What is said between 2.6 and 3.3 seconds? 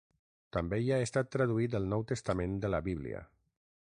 de la Bíblia.